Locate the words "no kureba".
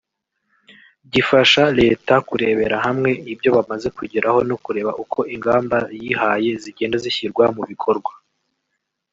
4.49-4.91